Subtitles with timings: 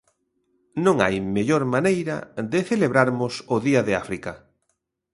[0.85, 2.15] Non hai mellor maneira
[2.51, 4.33] de celebrarmos o Día de África.